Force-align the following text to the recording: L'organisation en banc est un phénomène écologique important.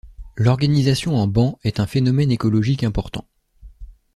L'organisation 0.35 1.15
en 1.15 1.27
banc 1.27 1.59
est 1.63 1.79
un 1.79 1.85
phénomène 1.85 2.31
écologique 2.31 2.83
important. 2.83 3.23